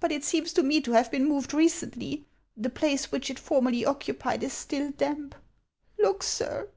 But 0.00 0.12
it 0.12 0.22
seems 0.22 0.52
to 0.52 0.62
me 0.62 0.82
to 0.82 0.92
have 0.92 1.10
been 1.10 1.26
moved 1.26 1.54
recently; 1.54 2.26
the 2.54 2.68
place 2.68 3.10
which 3.10 3.30
it 3.30 3.38
formerly 3.38 3.86
occupied 3.86 4.42
is 4.42 4.52
still 4.52 4.90
damp. 4.90 5.34
Look, 5.98 6.22
sir." 6.22 6.68